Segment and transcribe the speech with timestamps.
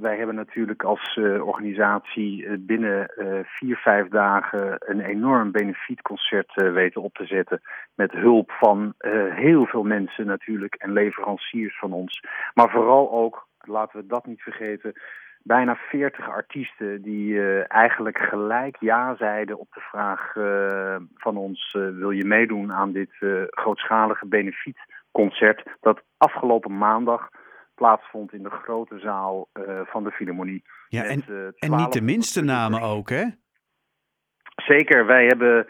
[0.00, 6.52] Wij hebben natuurlijk als uh, organisatie uh, binnen uh, vier, vijf dagen een enorm benefietconcert
[6.54, 7.60] weten op te zetten.
[7.94, 8.94] Met hulp van
[9.34, 12.22] heel veel mensen natuurlijk en leveranciers van ons.
[12.54, 14.92] Maar vooral ook, laten we dat niet vergeten,
[15.42, 20.32] bijna 40 artiesten die eigenlijk gelijk ja zeiden op de vraag
[21.14, 23.10] van ons: wil je meedoen aan dit
[23.50, 25.62] grootschalige benefietconcert?
[25.80, 27.28] Dat afgelopen maandag
[27.76, 30.64] plaatsvond in de grote zaal uh, van de Philharmonie.
[30.88, 33.24] Ja, en, uh, en niet de minste namen ook, hè?
[34.56, 35.66] Zeker, wij hebben,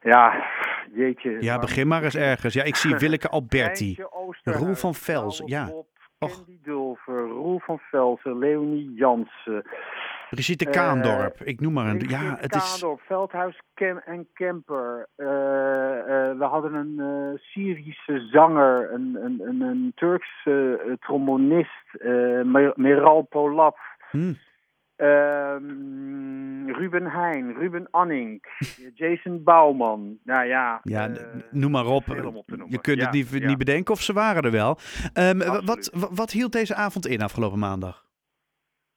[0.00, 0.44] ja,
[0.92, 1.36] jeetje.
[1.40, 2.54] Ja, begin maar eens ergens.
[2.54, 3.96] Ja, ik zie Willeke Alberti,
[4.42, 5.70] Roel van Vels, ja.
[6.18, 9.62] Candy Dulver, Roel van Velsen, Leonie Jansen.
[10.30, 11.98] Brigitte Kaandorp, uh, ik noem maar een.
[11.98, 13.06] Brigitte ja, het Kaandorp, is...
[13.06, 15.08] Veldhuis Kem en Kemper.
[15.16, 15.32] Uh, uh,
[16.38, 22.02] we hadden een Syrische zanger, een, een, een, een Turkse trombonist,
[22.76, 23.76] Meral Polat.
[24.10, 24.36] Hmm.
[24.98, 28.42] Ehm, Ruben Heijn, Ruben Anning,
[28.94, 30.18] Jason Bouwman.
[30.24, 31.10] Nou ja, ja
[31.50, 32.04] noem maar op.
[32.68, 33.46] Je kunt het niet, ja.
[33.46, 34.78] niet bedenken of ze waren er wel.
[35.14, 38.07] Um, wat, wat, wat hield deze avond in afgelopen maandag?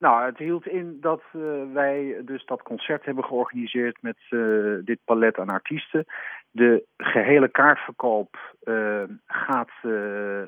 [0.01, 1.41] Nou, het hield in dat uh,
[1.73, 6.05] wij dus dat concert hebben georganiseerd met uh, dit palet aan artiesten.
[6.51, 9.71] De gehele kaartverkoop uh, gaat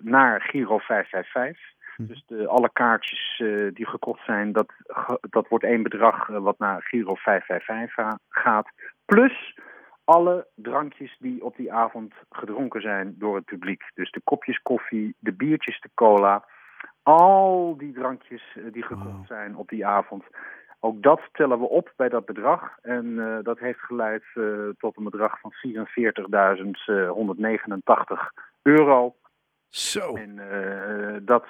[0.02, 1.62] naar Giro 555.
[1.96, 2.06] Hm.
[2.06, 4.74] Dus de, alle kaartjes die gekocht zijn, dat,
[5.30, 8.70] dat wordt één bedrag wat naar Giro 555 gaat.
[9.06, 9.58] Plus
[10.04, 13.84] alle drankjes die op die avond gedronken zijn door het publiek.
[13.94, 16.46] Dus de kopjes koffie, de biertjes, de cola
[17.04, 20.24] al die drankjes eh, die gekocht zijn op die avond.
[20.80, 22.78] Ook dat tellen we op bij dat bedrag.
[22.82, 25.64] En uh, dat heeft geleid uh, tot een bedrag van 44.189
[28.62, 29.16] euro.
[29.70, 30.16] Zo.
[30.16, 31.46] En uh, dat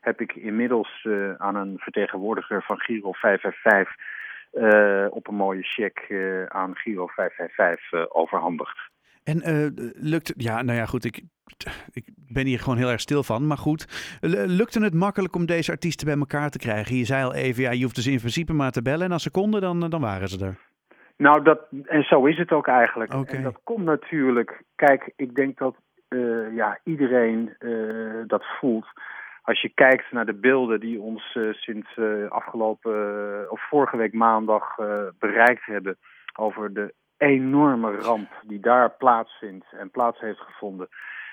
[0.00, 3.96] heb ik inmiddels aan een vertegenwoordiger van Giro 555
[5.12, 8.78] op een mooie cheque aan Giro 555 overhandigd.
[9.24, 11.22] En lukt, ja, nou ja, goed, ik,
[11.92, 13.46] ik ben hier gewoon heel erg stil van.
[13.46, 13.86] Maar goed,
[14.46, 16.96] lukte het makkelijk om deze artiesten bij elkaar te krijgen?
[16.96, 19.06] Je zei al even, ja, je hoeft dus in principe maar te bellen.
[19.06, 20.58] En als ze konden, dan, dan waren ze er.
[21.16, 23.14] Nou, dat, en zo is het ook eigenlijk.
[23.14, 23.36] Okay.
[23.36, 24.62] En dat komt natuurlijk.
[24.74, 25.76] Kijk, ik denk dat
[26.08, 28.86] uh, ja, iedereen uh, dat voelt.
[29.42, 31.98] Als je kijkt naar de beelden die ons uh, sinds
[32.28, 34.76] afgelopen of vorige week maandag
[35.18, 35.96] bereikt hebben
[36.36, 40.88] over de enorme ramp die daar plaatsvindt en plaats heeft gevonden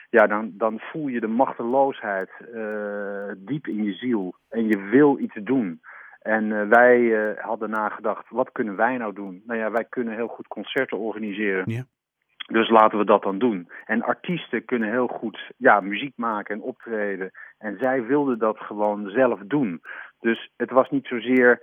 [0.10, 4.36] ja, dan, dan voel je de machteloosheid uh, diep in je ziel.
[4.50, 5.82] En je wil iets doen.
[6.22, 9.44] En uh, wij uh, hadden nagedacht, wat kunnen wij nou doen?
[9.46, 11.64] Nou ja, wij kunnen heel goed concerten organiseren.
[11.72, 11.84] Ja.
[12.48, 13.70] Dus laten we dat dan doen.
[13.86, 17.32] En artiesten kunnen heel goed ja, muziek maken en optreden.
[17.58, 19.82] En zij wilden dat gewoon zelf doen.
[20.20, 21.62] Dus het was niet zozeer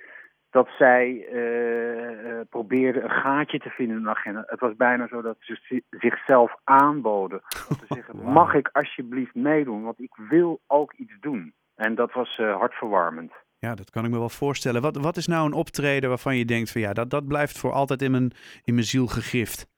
[0.54, 4.42] dat zij uh, probeerden een gaatje te vinden in de agenda.
[4.46, 7.42] Het was bijna zo dat ze zichzelf aanboden.
[7.68, 8.32] Om te zeggen, wow.
[8.32, 9.82] mag ik alsjeblieft meedoen?
[9.82, 11.54] Want ik wil ook iets doen.
[11.74, 13.32] En dat was uh, hartverwarmend.
[13.58, 14.82] Ja, dat kan ik me wel voorstellen.
[14.82, 17.72] Wat, wat is nou een optreden waarvan je denkt van ja, dat, dat blijft voor
[17.72, 18.32] altijd in mijn,
[18.64, 19.73] in mijn ziel gegrift?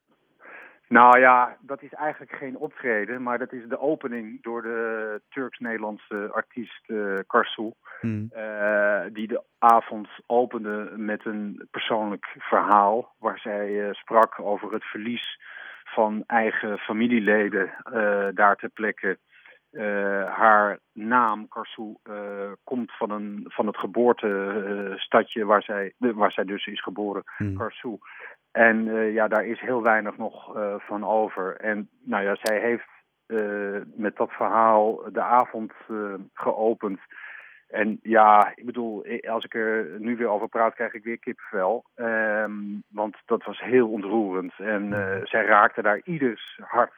[0.88, 6.28] Nou ja, dat is eigenlijk geen optreden, maar dat is de opening door de Turks-Nederlandse
[6.32, 7.72] artiest uh, Karsu.
[9.12, 15.40] Die de avond opende met een persoonlijk verhaal waar zij uh, sprak over het verlies
[15.84, 17.70] van eigen familieleden
[18.34, 19.18] daar ter plekke.
[20.28, 21.94] haar naam, Karsu,
[22.64, 27.24] komt van, een, van het geboortestadje waar zij, waar zij dus is geboren.
[27.56, 27.98] Karsu.
[28.56, 31.56] En uh, ja, daar is heel weinig nog uh, van over.
[31.56, 32.88] En nou ja, zij heeft
[33.26, 35.72] uh, met dat verhaal de avond
[36.34, 37.00] geopend.
[37.68, 41.84] En ja, ik bedoel, als ik er nu weer over praat, krijg ik weer kippenvel.
[41.96, 44.52] Um, want dat was heel ontroerend.
[44.58, 44.90] En
[45.24, 46.94] zij raakte daar ieders hart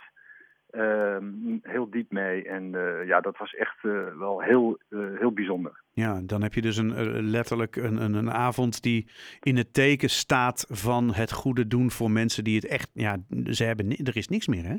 [0.71, 2.49] um, heel diep mee.
[2.49, 2.71] En
[3.07, 3.83] ja, dat was echt
[4.19, 5.83] wel heel, heel bijzonder.
[5.99, 9.11] Ja, dan heb je dus een, letterlijk een, een, een, avond die
[9.41, 13.65] in het teken staat van het goede doen voor mensen die het echt, ja, ze
[13.65, 14.77] hebben, er is niks meer hè?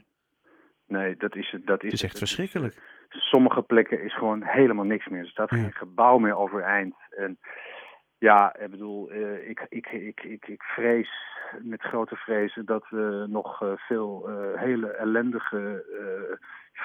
[0.88, 1.66] Nee, dat is het.
[1.66, 2.78] Dat is, het is echt het, verschrikkelijk.
[3.10, 5.22] Sommige plekken is gewoon helemaal niks meer.
[5.22, 5.58] Er staat ja.
[5.58, 6.96] geen gebouw meer overeind.
[7.10, 7.40] En
[8.18, 11.12] ja, ik bedoel, uh, ik, ik, ik, ik, ik vrees
[11.62, 15.84] met grote vrezen dat we nog uh, veel hele ellendige,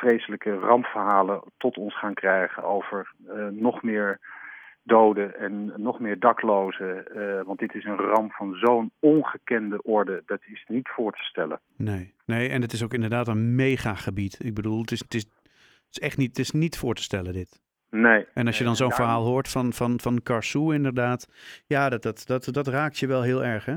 [0.08, 3.12] vreselijke rampverhalen tot ons gaan krijgen over
[3.50, 4.20] nog meer
[4.82, 7.04] doden en nog meer daklozen.
[7.46, 11.60] want dit is een ramp van zo'n ongekende orde, dat is niet voor te stellen.
[11.76, 14.44] Nee, nee en het is ook inderdaad een megagebied.
[14.44, 17.02] Ik bedoel, het is, het is, het is echt niet, het is niet voor te
[17.02, 17.62] stellen dit.
[17.90, 18.26] Nee.
[18.34, 21.28] En als je dan zo'n verhaal hoort van, van, van Karsou inderdaad,
[21.66, 23.76] ja, dat, dat, dat, dat raakt je wel heel erg, hè?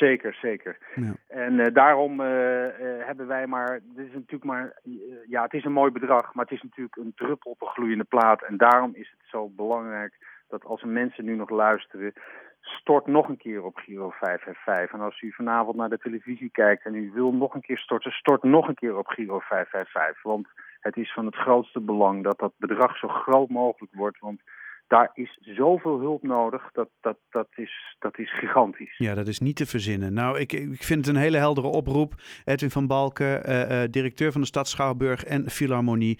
[0.00, 0.78] Zeker, zeker.
[0.94, 1.12] Ja.
[1.28, 2.70] En uh, daarom uh, uh,
[3.06, 4.80] hebben wij maar, dit is natuurlijk maar,
[5.28, 8.04] ja, het is een mooi bedrag, maar het is natuurlijk een druppel op een gloeiende
[8.04, 8.42] plaat.
[8.42, 10.12] En daarom is het zo belangrijk
[10.48, 12.12] dat als mensen nu nog luisteren,
[12.60, 14.92] stort nog een keer op Giro 555.
[14.92, 18.12] En als u vanavond naar de televisie kijkt en u wil nog een keer storten,
[18.12, 20.22] stort nog een keer op Giro 555.
[20.22, 20.48] Want
[20.80, 24.18] het is van het grootste belang dat dat bedrag zo groot mogelijk wordt.
[24.18, 24.40] Want
[24.90, 26.70] daar is zoveel hulp nodig.
[26.72, 28.98] Dat, dat, dat, is, dat is gigantisch.
[28.98, 30.12] Ja, dat is niet te verzinnen.
[30.12, 32.14] Nou, ik, ik vind het een hele heldere oproep.
[32.44, 36.18] Edwin van Balken, uh, uh, directeur van de stad Schouwburg en Philharmonie.